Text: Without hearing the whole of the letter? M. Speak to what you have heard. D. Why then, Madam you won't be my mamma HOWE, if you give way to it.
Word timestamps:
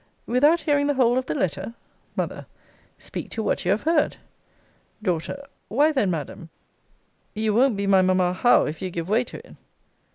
Without 0.25 0.61
hearing 0.61 0.87
the 0.87 0.95
whole 0.95 1.15
of 1.15 1.27
the 1.27 1.35
letter? 1.35 1.75
M. 2.17 2.45
Speak 2.97 3.29
to 3.29 3.43
what 3.43 3.63
you 3.65 3.69
have 3.69 3.83
heard. 3.83 4.17
D. 5.03 5.19
Why 5.67 5.91
then, 5.91 6.09
Madam 6.09 6.49
you 7.35 7.53
won't 7.53 7.77
be 7.77 7.85
my 7.85 8.01
mamma 8.01 8.33
HOWE, 8.33 8.65
if 8.65 8.81
you 8.81 8.89
give 8.89 9.09
way 9.09 9.23
to 9.23 9.37
it. 9.47 9.55